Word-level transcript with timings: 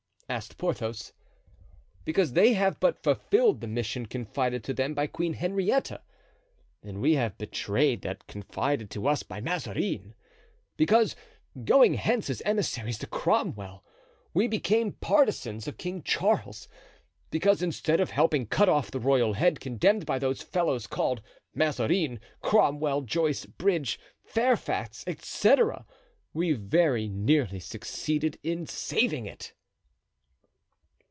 asked 0.29 0.57
Porthos. 0.57 1.11
"Because 2.05 2.31
they 2.31 2.53
have 2.53 2.79
but 2.79 3.03
fulfilled 3.03 3.59
the 3.59 3.67
mission 3.67 4.05
confided 4.05 4.63
to 4.63 4.73
them 4.73 4.93
by 4.93 5.05
Queen 5.05 5.33
Henrietta 5.33 5.99
and 6.81 7.01
we 7.01 7.15
have 7.15 7.37
betrayed 7.37 8.01
that 8.03 8.25
confided 8.27 8.89
to 8.91 9.09
us 9.09 9.23
by 9.23 9.41
Mazarin; 9.41 10.15
because, 10.77 11.17
going 11.65 11.95
hence 11.95 12.29
as 12.29 12.41
emissaries 12.45 12.97
to 12.99 13.07
Cromwell, 13.07 13.83
we 14.33 14.47
became 14.47 14.93
partisans 14.93 15.67
of 15.67 15.77
King 15.77 16.01
Charles; 16.01 16.69
because, 17.29 17.61
instead 17.61 17.99
of 17.99 18.11
helping 18.11 18.45
cut 18.45 18.69
off 18.69 18.89
the 18.89 19.01
royal 19.01 19.33
head 19.33 19.59
condemned 19.59 20.05
by 20.05 20.17
those 20.17 20.41
fellows 20.41 20.87
called 20.87 21.21
Mazarin, 21.53 22.21
Cromwell, 22.41 23.01
Joyce, 23.01 23.45
Bridge, 23.45 23.99
Fairfax, 24.23 25.03
etc., 25.07 25.85
we 26.33 26.53
very 26.53 27.09
nearly 27.09 27.59
succeeded 27.59 28.39
in 28.43 28.65
saving 28.65 29.25
it." 29.25 29.51